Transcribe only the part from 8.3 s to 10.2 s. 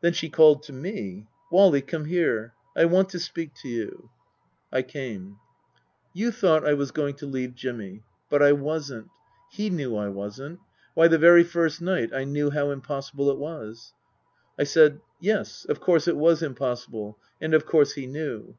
But I wasn't. He knew I